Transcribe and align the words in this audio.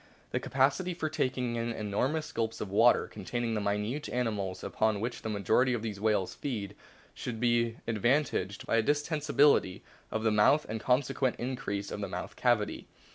The 0.31 0.39
capacity 0.39 0.95
for 0.95 1.09
taking 1.09 1.57
in 1.57 1.71
enormous 1.71 2.31
gulps 2.31 2.59
of 2.59 2.71
water 2.71 3.05
containing 3.07 3.53
the 3.53 3.61
minute 3.61 4.09
animals 4.09 4.63
upon 4.63 4.99
which 4.99 5.21
the 5.21 5.29
majority 5.29 5.75
of 5.75 5.83
these 5.83 5.99
whales 6.01 6.33
feed 6.33 6.75
would 7.23 7.39
be 7.39 7.77
advantaged 7.87 8.65
by 8.65 8.77
a 8.77 8.81
distensibility 8.81 9.83
of 10.09 10.23
the 10.23 10.31
mouth, 10.31 10.65
and 10.67 10.81
a 10.81 10.83
consequent 10.83 11.35
increase 11.37 11.91
in 11.91 11.91
size 11.91 11.91
of 11.97 12.01
the 12.01 12.07
mouth 12.07 12.35
cavity. 12.35 12.87